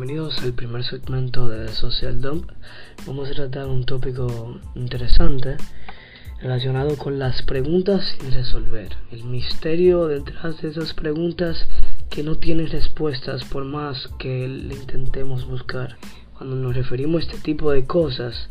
bienvenidos 0.00 0.42
al 0.42 0.54
primer 0.54 0.82
segmento 0.82 1.50
de 1.50 1.68
Social 1.68 2.22
Dump. 2.22 2.50
Vamos 3.06 3.28
a 3.28 3.34
tratar 3.34 3.66
un 3.66 3.84
tópico 3.84 4.58
interesante 4.74 5.58
relacionado 6.40 6.96
con 6.96 7.18
las 7.18 7.42
preguntas 7.42 8.16
sin 8.18 8.32
resolver. 8.32 8.96
El 9.12 9.24
misterio 9.24 10.06
detrás 10.06 10.62
de 10.62 10.70
esas 10.70 10.94
preguntas 10.94 11.68
que 12.08 12.22
no 12.22 12.36
tienen 12.36 12.68
respuestas 12.68 13.44
por 13.44 13.66
más 13.66 14.08
que 14.18 14.48
le 14.48 14.74
intentemos 14.74 15.46
buscar. 15.46 15.98
Cuando 16.38 16.56
nos 16.56 16.74
referimos 16.74 17.20
a 17.20 17.26
este 17.26 17.38
tipo 17.42 17.70
de 17.70 17.84
cosas, 17.84 18.48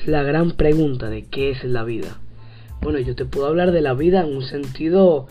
es 0.00 0.06
la 0.06 0.22
gran 0.22 0.52
pregunta 0.52 1.10
de 1.10 1.24
qué 1.24 1.50
es 1.50 1.64
la 1.64 1.82
vida. 1.82 2.20
Bueno, 2.80 3.00
yo 3.00 3.16
te 3.16 3.24
puedo 3.24 3.48
hablar 3.48 3.72
de 3.72 3.80
la 3.80 3.94
vida 3.94 4.20
en 4.20 4.32
un 4.32 4.44
sentido 4.44 5.26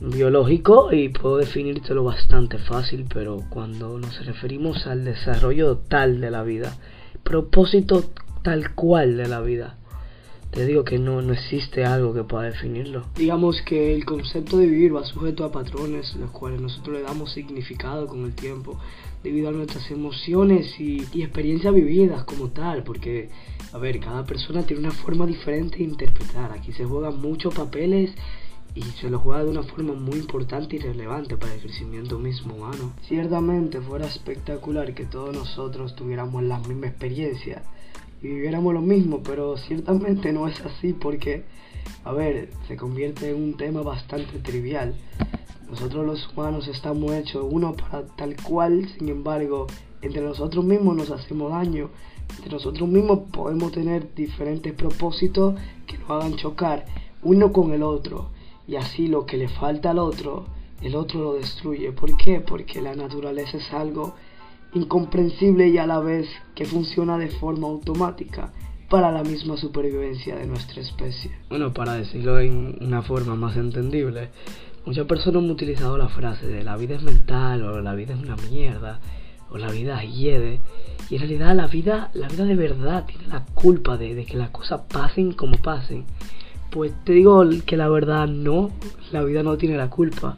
biológico 0.00 0.92
y 0.92 1.08
puedo 1.08 1.38
definírtelo 1.38 2.04
bastante 2.04 2.58
fácil, 2.58 3.06
pero 3.12 3.42
cuando 3.48 3.98
nos 3.98 4.24
referimos 4.26 4.86
al 4.86 5.04
desarrollo 5.04 5.78
tal 5.78 6.20
de 6.20 6.30
la 6.30 6.42
vida, 6.42 6.76
propósito 7.22 8.04
tal 8.42 8.74
cual 8.74 9.16
de 9.16 9.28
la 9.28 9.40
vida, 9.40 9.78
te 10.50 10.64
digo 10.64 10.84
que 10.84 10.98
no, 10.98 11.22
no 11.22 11.32
existe 11.32 11.84
algo 11.84 12.14
que 12.14 12.24
pueda 12.24 12.44
definirlo. 12.44 13.04
Digamos 13.16 13.60
que 13.62 13.94
el 13.94 14.04
concepto 14.04 14.58
de 14.58 14.66
vivir 14.66 14.94
va 14.94 15.04
sujeto 15.04 15.44
a 15.44 15.52
patrones, 15.52 16.14
los 16.16 16.30
cuales 16.30 16.60
nosotros 16.60 16.96
le 16.96 17.02
damos 17.02 17.32
significado 17.32 18.06
con 18.06 18.24
el 18.24 18.34
tiempo, 18.34 18.78
debido 19.22 19.48
a 19.48 19.52
nuestras 19.52 19.90
emociones 19.90 20.78
y, 20.78 21.04
y 21.12 21.22
experiencias 21.22 21.74
vividas 21.74 22.24
como 22.24 22.48
tal, 22.48 22.84
porque, 22.84 23.28
a 23.72 23.78
ver, 23.78 23.98
cada 23.98 24.24
persona 24.24 24.62
tiene 24.62 24.82
una 24.82 24.92
forma 24.92 25.26
diferente 25.26 25.78
de 25.78 25.84
interpretar, 25.84 26.52
aquí 26.52 26.72
se 26.72 26.84
juegan 26.84 27.20
muchos 27.20 27.54
papeles 27.54 28.12
y 28.76 28.82
se 29.00 29.08
lo 29.08 29.18
juega 29.18 29.42
de 29.42 29.50
una 29.50 29.62
forma 29.62 29.94
muy 29.94 30.18
importante 30.18 30.76
y 30.76 30.78
relevante 30.78 31.38
para 31.38 31.54
el 31.54 31.60
crecimiento 31.60 32.18
mismo 32.18 32.54
humano. 32.54 32.92
Ciertamente 33.08 33.80
fuera 33.80 34.06
espectacular 34.06 34.94
que 34.94 35.06
todos 35.06 35.34
nosotros 35.34 35.96
tuviéramos 35.96 36.42
la 36.42 36.58
misma 36.58 36.88
experiencia 36.88 37.62
y 38.22 38.28
viviéramos 38.28 38.74
lo 38.74 38.82
mismo, 38.82 39.22
pero 39.22 39.56
ciertamente 39.56 40.30
no 40.30 40.46
es 40.46 40.60
así 40.60 40.92
porque, 40.92 41.44
a 42.04 42.12
ver, 42.12 42.50
se 42.68 42.76
convierte 42.76 43.30
en 43.30 43.42
un 43.42 43.56
tema 43.56 43.80
bastante 43.80 44.38
trivial. 44.40 44.94
Nosotros 45.70 46.04
los 46.04 46.28
humanos 46.28 46.68
estamos 46.68 47.12
hechos 47.14 47.46
uno 47.48 47.72
para 47.72 48.04
tal 48.04 48.36
cual, 48.36 48.90
sin 48.98 49.08
embargo, 49.08 49.68
entre 50.02 50.20
nosotros 50.20 50.62
mismos 50.66 50.96
nos 50.96 51.10
hacemos 51.10 51.50
daño, 51.50 51.88
entre 52.36 52.52
nosotros 52.52 52.86
mismos 52.86 53.20
podemos 53.32 53.72
tener 53.72 54.14
diferentes 54.14 54.74
propósitos 54.74 55.58
que 55.86 55.96
nos 55.96 56.10
hagan 56.10 56.36
chocar 56.36 56.84
uno 57.22 57.52
con 57.52 57.72
el 57.72 57.82
otro 57.82 58.35
y 58.68 58.76
así 58.76 59.08
lo 59.08 59.26
que 59.26 59.36
le 59.36 59.48
falta 59.48 59.90
al 59.90 59.98
otro, 59.98 60.46
el 60.82 60.94
otro 60.94 61.20
lo 61.20 61.34
destruye. 61.34 61.92
¿Por 61.92 62.16
qué? 62.16 62.40
Porque 62.40 62.82
la 62.82 62.94
naturaleza 62.94 63.56
es 63.58 63.72
algo 63.72 64.14
incomprensible 64.74 65.68
y 65.68 65.78
a 65.78 65.86
la 65.86 66.00
vez 66.00 66.28
que 66.54 66.64
funciona 66.64 67.16
de 67.18 67.28
forma 67.28 67.68
automática 67.68 68.52
para 68.88 69.10
la 69.10 69.22
misma 69.22 69.56
supervivencia 69.56 70.36
de 70.36 70.46
nuestra 70.46 70.80
especie. 70.80 71.30
Bueno, 71.48 71.72
para 71.72 71.94
decirlo 71.94 72.38
en 72.38 72.76
una 72.80 73.02
forma 73.02 73.34
más 73.34 73.56
entendible, 73.56 74.30
muchas 74.84 75.06
personas 75.06 75.42
han 75.42 75.50
utilizado 75.50 75.96
la 75.98 76.08
frase 76.08 76.46
de 76.46 76.62
la 76.62 76.76
vida 76.76 76.96
es 76.96 77.02
mental 77.02 77.62
o 77.62 77.80
la 77.80 77.94
vida 77.94 78.14
es 78.14 78.20
una 78.20 78.36
mierda 78.50 79.00
o 79.50 79.58
la 79.58 79.70
vida 79.70 80.02
hiede 80.02 80.60
y 81.08 81.14
en 81.14 81.20
realidad 81.20 81.54
la 81.54 81.66
vida, 81.66 82.10
la 82.14 82.28
vida 82.28 82.44
de 82.44 82.56
verdad 82.56 83.06
tiene 83.06 83.28
la 83.28 83.44
culpa 83.54 83.96
de, 83.96 84.14
de 84.14 84.24
que 84.24 84.36
las 84.36 84.50
cosas 84.50 84.82
pasen 84.92 85.32
como 85.32 85.56
pasen 85.58 86.04
pues 86.76 86.92
te 87.04 87.14
digo 87.14 87.42
que 87.64 87.78
la 87.78 87.88
verdad 87.88 88.28
no, 88.28 88.70
la 89.10 89.24
vida 89.24 89.42
no 89.42 89.56
tiene 89.56 89.78
la 89.78 89.88
culpa. 89.88 90.36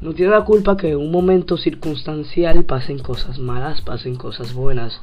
No 0.00 0.14
tiene 0.14 0.32
la 0.32 0.44
culpa 0.44 0.76
que 0.76 0.90
en 0.90 0.96
un 0.96 1.12
momento 1.12 1.56
circunstancial 1.56 2.64
pasen 2.64 2.98
cosas 2.98 3.38
malas, 3.38 3.82
pasen 3.82 4.16
cosas 4.16 4.52
buenas. 4.52 5.00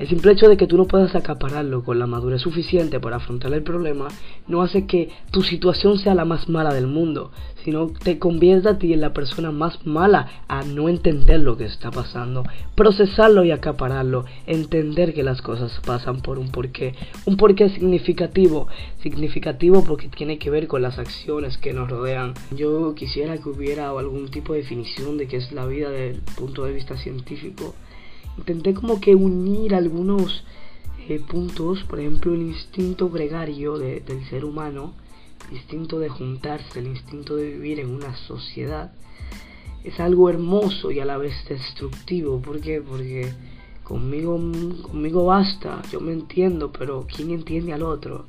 El 0.00 0.08
simple 0.08 0.32
hecho 0.32 0.48
de 0.48 0.56
que 0.56 0.66
tú 0.66 0.78
no 0.78 0.86
puedas 0.86 1.14
acapararlo 1.14 1.84
con 1.84 1.98
la 1.98 2.06
madurez 2.06 2.40
suficiente 2.40 2.98
para 3.00 3.16
afrontar 3.16 3.52
el 3.52 3.62
problema 3.62 4.08
no 4.48 4.62
hace 4.62 4.86
que 4.86 5.10
tu 5.30 5.42
situación 5.42 5.98
sea 5.98 6.14
la 6.14 6.24
más 6.24 6.48
mala 6.48 6.72
del 6.72 6.86
mundo, 6.86 7.32
sino 7.64 7.88
te 7.88 8.18
convierta 8.18 8.70
a 8.70 8.78
ti 8.78 8.94
en 8.94 9.02
la 9.02 9.12
persona 9.12 9.52
más 9.52 9.86
mala 9.86 10.44
a 10.48 10.62
no 10.62 10.88
entender 10.88 11.40
lo 11.40 11.58
que 11.58 11.66
está 11.66 11.90
pasando, 11.90 12.44
procesarlo 12.76 13.44
y 13.44 13.50
acapararlo, 13.50 14.24
entender 14.46 15.12
que 15.12 15.22
las 15.22 15.42
cosas 15.42 15.78
pasan 15.84 16.22
por 16.22 16.38
un 16.38 16.50
porqué, 16.50 16.94
un 17.26 17.36
porqué 17.36 17.68
significativo, 17.68 18.68
significativo 19.02 19.84
porque 19.84 20.08
tiene 20.08 20.38
que 20.38 20.48
ver 20.48 20.66
con 20.66 20.80
las 20.80 20.98
acciones 20.98 21.58
que 21.58 21.74
nos 21.74 21.90
rodean. 21.90 22.32
Yo 22.56 22.94
quisiera 22.94 23.36
que 23.36 23.50
hubiera 23.50 23.90
algún 23.90 24.30
tipo 24.30 24.54
de 24.54 24.60
definición 24.60 25.18
de 25.18 25.28
qué 25.28 25.36
es 25.36 25.52
la 25.52 25.66
vida 25.66 25.90
desde 25.90 26.16
el 26.16 26.22
punto 26.38 26.64
de 26.64 26.72
vista 26.72 26.96
científico 26.96 27.74
intenté 28.38 28.74
como 28.74 29.00
que 29.00 29.14
unir 29.14 29.74
algunos 29.74 30.44
eh, 31.08 31.20
puntos, 31.20 31.82
por 31.84 32.00
ejemplo 32.00 32.34
el 32.34 32.42
instinto 32.42 33.10
gregario 33.10 33.78
del 33.78 34.24
ser 34.28 34.44
humano, 34.44 34.94
el 35.50 35.56
instinto 35.56 35.98
de 35.98 36.08
juntarse, 36.08 36.78
el 36.78 36.86
instinto 36.86 37.36
de 37.36 37.50
vivir 37.50 37.80
en 37.80 37.90
una 37.90 38.14
sociedad, 38.16 38.92
es 39.84 39.98
algo 39.98 40.28
hermoso 40.28 40.90
y 40.90 41.00
a 41.00 41.04
la 41.04 41.16
vez 41.16 41.34
destructivo. 41.48 42.40
¿Por 42.40 42.60
qué? 42.60 42.80
Porque 42.80 43.32
conmigo, 43.82 44.38
conmigo 44.82 45.24
basta, 45.24 45.82
yo 45.90 46.00
me 46.00 46.12
entiendo, 46.12 46.70
pero 46.70 47.06
¿quién 47.12 47.30
entiende 47.30 47.72
al 47.72 47.82
otro? 47.82 48.26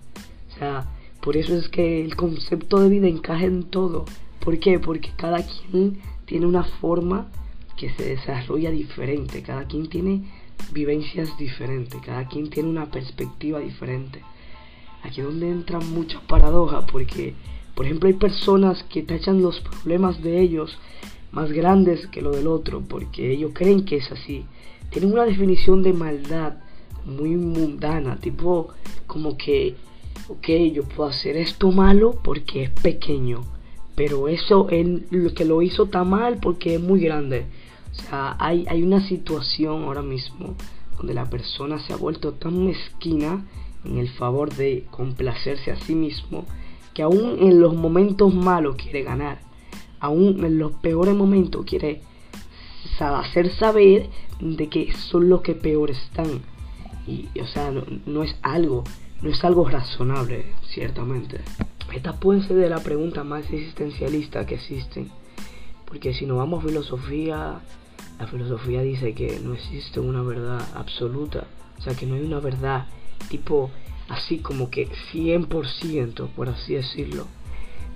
O 0.49 0.57
sea, 0.57 0.89
por 1.21 1.37
eso 1.37 1.55
es 1.55 1.69
que 1.69 2.03
el 2.03 2.15
concepto 2.15 2.79
de 2.79 2.89
vida 2.89 3.07
encaja 3.07 3.45
en 3.45 3.63
todo. 3.63 4.05
¿Por 4.43 4.59
qué? 4.59 4.79
Porque 4.79 5.11
cada 5.15 5.45
quien 5.45 5.99
tiene 6.25 6.47
una 6.47 6.63
forma 6.63 7.27
que 7.81 7.89
se 7.89 8.09
desarrolla 8.09 8.69
diferente, 8.69 9.41
cada 9.41 9.65
quien 9.65 9.89
tiene 9.89 10.21
vivencias 10.71 11.35
diferentes, 11.39 11.99
cada 11.99 12.27
quien 12.27 12.47
tiene 12.51 12.69
una 12.69 12.91
perspectiva 12.91 13.57
diferente. 13.57 14.21
Aquí 15.01 15.21
es 15.21 15.25
donde 15.25 15.49
entran 15.49 15.91
muchas 15.91 16.21
paradojas, 16.25 16.85
porque, 16.91 17.33
por 17.73 17.87
ejemplo, 17.87 18.07
hay 18.07 18.13
personas 18.13 18.83
que 18.83 19.01
tachan 19.01 19.41
los 19.41 19.61
problemas 19.61 20.21
de 20.21 20.41
ellos 20.41 20.77
más 21.31 21.51
grandes 21.51 22.05
que 22.05 22.21
lo 22.21 22.29
del 22.29 22.45
otro, 22.45 22.81
porque 22.81 23.31
ellos 23.31 23.49
creen 23.55 23.83
que 23.83 23.97
es 23.97 24.11
así. 24.11 24.45
Tienen 24.91 25.13
una 25.13 25.25
definición 25.25 25.81
de 25.81 25.93
maldad 25.93 26.57
muy 27.03 27.31
mundana, 27.31 28.17
tipo 28.17 28.67
como 29.07 29.37
que, 29.39 29.75
ok, 30.27 30.47
yo 30.71 30.83
puedo 30.83 31.09
hacer 31.09 31.35
esto 31.35 31.71
malo 31.71 32.19
porque 32.23 32.65
es 32.65 32.69
pequeño, 32.69 33.41
pero 33.95 34.27
eso 34.27 34.69
él, 34.69 35.07
lo 35.09 35.33
que 35.33 35.45
lo 35.45 35.63
hizo 35.63 35.85
está 35.85 36.03
mal 36.03 36.37
porque 36.39 36.75
es 36.75 36.81
muy 36.81 36.99
grande. 36.99 37.47
O 37.91 37.93
sea, 37.93 38.35
hay, 38.39 38.65
hay 38.69 38.83
una 38.83 39.05
situación 39.07 39.83
ahora 39.83 40.01
mismo 40.01 40.55
donde 40.97 41.13
la 41.13 41.29
persona 41.29 41.79
se 41.79 41.93
ha 41.93 41.97
vuelto 41.97 42.33
tan 42.33 42.65
mezquina 42.65 43.45
en 43.83 43.97
el 43.97 44.09
favor 44.09 44.53
de 44.53 44.85
complacerse 44.91 45.71
a 45.71 45.79
sí 45.79 45.95
mismo 45.95 46.45
que 46.93 47.01
aún 47.01 47.37
en 47.39 47.59
los 47.59 47.75
momentos 47.75 48.33
malos 48.33 48.75
quiere 48.75 49.03
ganar, 49.03 49.41
aún 49.99 50.43
en 50.43 50.57
los 50.57 50.73
peores 50.73 51.15
momentos 51.15 51.65
quiere 51.65 52.01
hacer 52.99 53.51
saber 53.55 54.09
de 54.39 54.69
que 54.69 54.93
son 54.93 55.29
los 55.29 55.41
que 55.41 55.55
peor 55.55 55.91
están. 55.91 56.41
Y, 57.07 57.27
o 57.39 57.47
sea, 57.47 57.71
no, 57.71 57.83
no, 58.05 58.23
es 58.23 58.35
algo, 58.41 58.83
no 59.21 59.29
es 59.29 59.43
algo 59.43 59.67
razonable, 59.67 60.45
ciertamente. 60.69 61.41
Esta 61.93 62.19
puede 62.19 62.41
ser 62.43 62.57
de 62.57 62.69
la 62.69 62.79
pregunta 62.79 63.23
más 63.23 63.43
existencialista 63.51 64.45
que 64.45 64.55
existen. 64.55 65.09
Porque 65.85 66.13
si 66.13 66.25
nos 66.25 66.37
vamos 66.37 66.63
a 66.63 66.67
filosofía, 66.67 67.61
la 68.21 68.27
filosofía 68.27 68.83
dice 68.83 69.15
que 69.15 69.39
no 69.39 69.55
existe 69.55 69.99
una 69.99 70.21
verdad 70.21 70.61
absoluta, 70.75 71.47
o 71.79 71.81
sea 71.81 71.95
que 71.95 72.05
no 72.05 72.13
hay 72.13 72.21
una 72.21 72.39
verdad 72.39 72.85
tipo 73.29 73.71
así 74.09 74.37
como 74.37 74.69
que 74.69 74.87
100%, 75.11 76.27
por 76.27 76.47
así 76.47 76.75
decirlo. 76.75 77.25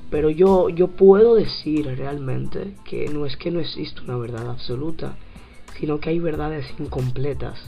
Pero 0.09 0.31
yo, 0.31 0.69
yo 0.69 0.88
puedo 0.88 1.36
decir 1.36 1.86
realmente 1.86 2.74
que 2.86 3.07
no 3.10 3.27
es 3.27 3.38
que 3.38 3.51
no 3.51 3.60
existe 3.60 4.01
una 4.01 4.18
verdad 4.18 4.50
absoluta, 4.50 5.16
sino 5.80 6.00
que 6.00 6.10
hay 6.10 6.18
verdades 6.18 6.66
incompletas, 6.80 7.60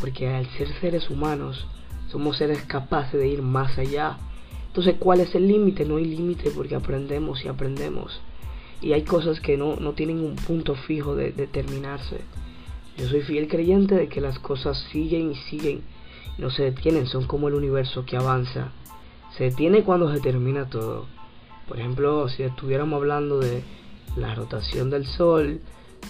porque 0.00 0.28
al 0.28 0.46
ser 0.50 0.68
seres 0.80 1.10
humanos 1.10 1.66
somos 2.08 2.36
seres 2.36 2.62
capaces 2.62 3.18
de 3.18 3.26
ir 3.26 3.42
más 3.42 3.78
allá. 3.78 4.16
Entonces, 4.68 4.94
¿cuál 5.00 5.18
es 5.18 5.34
el 5.34 5.48
límite? 5.48 5.84
No 5.84 5.96
hay 5.96 6.04
límite 6.04 6.52
porque 6.52 6.76
aprendemos 6.76 7.44
y 7.44 7.48
aprendemos 7.48 8.20
y 8.80 8.92
hay 8.92 9.02
cosas 9.02 9.40
que 9.40 9.56
no, 9.56 9.76
no 9.76 9.92
tienen 9.92 10.20
un 10.20 10.36
punto 10.36 10.74
fijo 10.74 11.14
de, 11.14 11.32
determinarse 11.32 12.20
Yo 12.96 13.08
soy 13.08 13.22
fiel 13.22 13.48
creyente 13.48 13.94
de 13.94 14.08
que 14.08 14.20
las 14.20 14.38
cosas 14.38 14.78
siguen 14.90 15.32
y 15.32 15.34
siguen, 15.34 15.82
no 16.38 16.50
se 16.50 16.64
detienen, 16.64 17.06
son 17.06 17.26
como 17.26 17.48
el 17.48 17.54
universo 17.54 18.04
que 18.04 18.16
avanza. 18.16 18.72
Se 19.36 19.44
detiene 19.44 19.84
cuando 19.84 20.12
se 20.12 20.20
termina 20.20 20.68
todo. 20.68 21.06
Por 21.68 21.78
ejemplo, 21.78 22.28
si 22.28 22.42
estuviéramos 22.42 22.96
hablando 22.96 23.38
de 23.38 23.62
la 24.16 24.34
rotación 24.34 24.90
del 24.90 25.06
Sol 25.06 25.60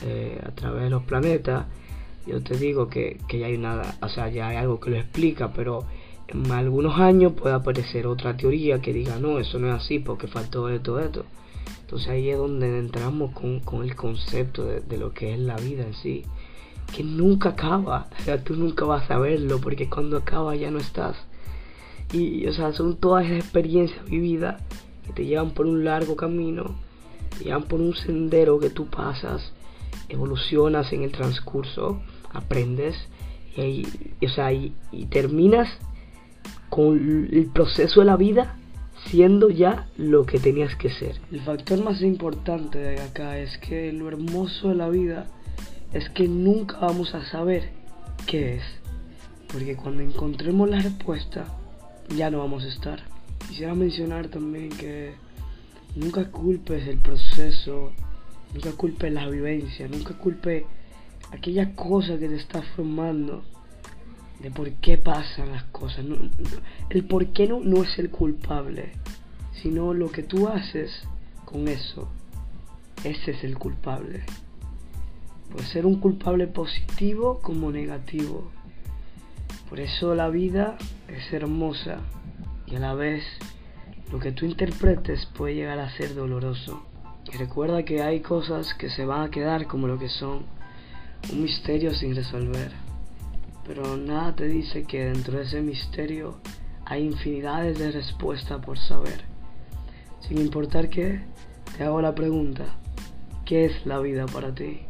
eh, 0.03 0.41
a 0.45 0.53
través 0.53 0.85
de 0.85 0.91
los 0.91 1.03
planetas, 1.03 1.67
yo 2.27 2.43
te 2.43 2.57
digo 2.57 2.89
que, 2.89 3.19
que 3.29 3.39
ya 3.41 3.47
hay 3.47 3.59
nada, 3.59 3.97
o 4.01 4.09
sea, 4.09 4.29
ya 4.29 4.49
hay 4.49 4.57
algo 4.57 4.79
que 4.79 4.91
lo 4.91 4.97
explica, 4.97 5.53
pero 5.53 5.85
en 6.33 6.53
algunos 6.53 6.99
años 6.99 7.33
puede 7.33 7.55
aparecer 7.55 8.07
otra 8.07 8.37
teoría 8.37 8.81
que 8.81 8.93
diga, 8.93 9.19
no, 9.19 9.39
eso 9.39 9.59
no 9.59 9.69
es 9.69 9.83
así 9.83 9.99
porque 9.99 10.29
faltó 10.29 10.69
esto, 10.69 11.01
esto. 11.01 11.25
Entonces 11.81 12.09
ahí 12.09 12.31
es 12.31 12.39
donde 12.39 12.79
entramos 12.79 13.33
con, 13.33 13.83
el 13.83 13.97
concepto 13.97 14.65
de, 14.65 14.97
lo 14.99 15.13
que 15.13 15.35
es 15.35 15.41
la 15.41 15.57
vida 15.57 15.85
en 15.85 15.95
sí. 15.95 16.25
que 16.95 17.03
nunca 17.03 17.51
acaba. 17.51 18.09
O 18.21 18.23
sea, 18.23 18.43
tú 18.45 18.55
nunca 18.55 18.85
vas 18.85 19.11
a 19.11 19.19
verlo 19.19 19.61
porque 19.61 19.89
cuando 19.89 20.19
acaba 20.19 20.55
ya 20.55 20.71
no 20.71 20.79
estás. 20.79 21.17
Y, 22.13 22.47
o 22.47 22.53
sea, 22.53 22.73
son 22.73 22.97
todas 22.97 23.27
esas 23.27 23.39
experiencias 23.39 24.05
vividas 24.05 24.63
que 25.07 25.13
te 25.13 25.27
llevan 25.27 25.51
por 25.51 25.67
un 25.67 25.85
largo 25.85 26.17
camino, 26.17 26.77
te 27.39 27.45
llevan 27.45 27.65
por 27.65 27.81
un 27.81 27.95
sendero 27.95 28.59
que 28.59 28.71
tú 28.71 28.87
pasas, 28.87 29.53
evolucionas 30.09 30.93
en 30.93 31.03
el 31.03 31.13
transcurso, 31.13 32.01
aprendes 32.33 32.97
y, 33.57 33.87
o 34.25 34.29
sea, 34.29 34.53
y 34.53 34.73
terminas 35.11 35.69
con 36.71 37.29
el 37.31 37.47
proceso 37.47 38.01
de 38.01 38.07
la 38.07 38.17
vida 38.17 38.57
siendo 39.07 39.51
ya 39.51 39.89
lo 39.97 40.27
que 40.27 40.39
tenías 40.39 40.75
que 40.77 40.91
ser. 40.91 41.21
El 41.33 41.41
factor 41.41 41.83
más 41.83 42.03
importante 42.03 42.79
de 42.79 43.01
acá 43.01 43.39
es 43.39 43.59
que 43.59 43.93
lo 43.93 44.09
hermoso 44.09 44.69
de 44.69 44.75
la 44.75 44.89
vida 44.89 45.27
es 45.93 46.09
que 46.11 46.29
nunca 46.29 46.79
vamos 46.79 47.15
a 47.15 47.25
saber 47.27 47.71
qué 48.27 48.57
es. 48.57 48.63
Porque 49.53 49.77
cuando 49.77 50.03
encontremos 50.03 50.69
la 50.71 50.81
respuesta, 50.81 51.45
ya 52.17 52.31
no 52.31 52.39
vamos 52.39 52.65
a 52.65 52.69
estar. 52.69 53.01
Quisiera 53.49 53.75
mencionar 53.75 54.29
también 54.29 54.69
que 54.69 55.15
nunca 55.97 56.31
culpes 56.31 56.87
el 56.87 56.99
proceso, 56.99 57.91
nunca 58.55 58.71
culpes 58.73 59.13
la 59.13 59.29
vivencia, 59.29 59.89
nunca 59.89 60.15
culpes 60.15 60.65
aquella 61.33 61.75
cosa 61.75 62.19
que 62.19 62.29
te 62.29 62.37
está 62.37 62.63
formando 62.77 63.43
de 64.43 64.51
por 64.51 64.71
qué 64.73 64.99
pasan 64.99 65.53
las 65.53 65.65
cosas. 65.65 66.05
el 66.91 67.05
por 67.05 67.27
qué 67.29 67.47
no, 67.47 67.61
no 67.61 67.83
es 67.83 67.99
el 67.99 68.11
culpable, 68.11 68.93
sino 69.63 69.93
lo 69.95 70.11
que 70.11 70.23
tú 70.23 70.49
haces 70.49 70.91
con 71.45 71.69
eso. 71.69 72.09
Ese 73.05 73.33
es 73.33 73.45
el 73.45 73.59
culpable. 73.59 74.25
Puede 75.51 75.67
ser 75.67 75.87
un 75.87 76.01
culpable 76.01 76.47
positivo 76.47 77.41
como 77.41 77.71
negativo. 77.71 78.51
Por 79.69 79.81
eso 79.81 80.15
la 80.15 80.29
vida 80.29 80.77
es 81.09 81.33
hermosa 81.33 81.99
y 82.67 82.77
a 82.77 82.81
la 82.81 82.95
vez 82.95 83.25
lo 84.13 84.19
que 84.19 84.33
tú 84.33 84.47
interpretes 84.47 85.27
puede 85.27 85.55
llegar 85.55 85.79
a 85.79 85.91
ser 85.97 86.15
doloroso. 86.15 86.83
Y 87.33 87.37
recuerda 87.37 87.85
que 87.85 88.03
hay 88.03 88.21
cosas 88.21 88.75
que 88.75 88.91
se 88.91 89.05
van 89.05 89.23
a 89.23 89.31
quedar 89.31 89.67
como 89.67 89.87
lo 89.87 89.99
que 89.99 90.09
son, 90.09 90.45
un 91.33 91.43
misterio 91.43 91.95
sin 91.95 92.15
resolver. 92.15 92.90
Pero 93.73 93.97
nada 93.97 94.35
te 94.35 94.49
dice 94.49 94.83
que 94.83 95.05
dentro 95.05 95.39
de 95.39 95.45
ese 95.45 95.63
misterio 95.63 96.41
hay 96.85 97.05
infinidades 97.05 97.79
de 97.79 97.93
respuestas 97.93 98.61
por 98.67 98.77
saber. 98.77 99.21
Sin 100.19 100.39
importar 100.39 100.91
que, 100.91 101.21
te 101.79 101.85
hago 101.85 102.03
la 102.03 102.13
pregunta, 102.13 102.65
¿qué 103.45 103.67
es 103.67 103.87
la 103.87 104.01
vida 104.01 104.27
para 104.27 104.53
ti? 104.53 104.90